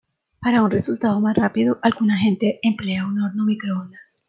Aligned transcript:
Para 0.39 0.63
un 0.63 0.71
resultado 0.71 1.19
más 1.19 1.35
rápido, 1.37 1.77
alguna 1.83 2.17
gente 2.17 2.57
emplea 2.63 3.05
un 3.05 3.21
horno 3.21 3.45
microondas. 3.45 4.17